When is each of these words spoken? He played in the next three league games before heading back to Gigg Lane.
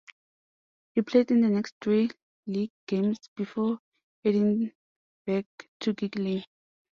He 0.95 1.03
played 1.03 1.29
in 1.29 1.41
the 1.41 1.49
next 1.49 1.75
three 1.79 2.09
league 2.47 2.71
games 2.87 3.19
before 3.35 3.81
heading 4.23 4.71
back 5.27 5.45
to 5.81 5.93
Gigg 5.93 6.15
Lane. 6.17 6.43